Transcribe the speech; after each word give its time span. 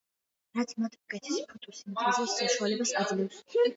რაც 0.59 0.71
მათ 0.83 0.95
უკეთესი 0.99 1.43
ფოტოსინთეზის 1.51 2.35
საშუალებას 2.41 2.95
აძლევს. 3.03 3.45